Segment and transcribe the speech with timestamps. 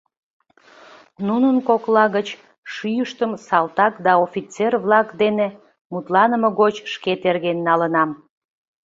[1.27, 2.27] —Нунын кокла гыч
[2.73, 5.47] шӱйыштым салтак да офицер-влак дене
[5.91, 8.09] мутланыме гоч шке терген налынам.